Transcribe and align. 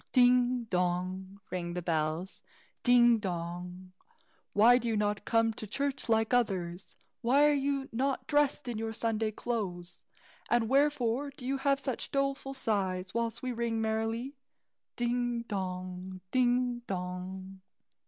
"Ding, 0.13 0.63
dong!" 0.63 1.41
rang 1.51 1.75
the 1.75 1.81
bells, 1.83 2.41
"ding, 2.81 3.19
dong! 3.19 3.93
Why 4.53 4.79
do 4.79 4.87
you 4.87 4.97
not 4.97 5.25
come 5.25 5.53
to 5.53 5.67
church 5.67 6.09
like 6.09 6.33
others? 6.33 6.95
Why 7.21 7.45
are 7.47 7.53
you 7.53 7.87
not 7.91 8.25
dressed 8.25 8.67
in 8.67 8.79
your 8.79 8.93
Sunday 8.93 9.29
clothes, 9.29 10.01
and 10.49 10.67
wherefore 10.67 11.29
do 11.29 11.45
you 11.45 11.59
heave 11.59 11.79
such 11.79 12.09
doleful 12.11 12.55
sighs, 12.55 13.13
whilst 13.13 13.43
we 13.43 13.51
ring 13.51 13.79
merrily? 13.79 14.33
Ding, 14.95 15.43
dong! 15.43 16.21
ding, 16.31 16.79
dong!" 16.87 17.61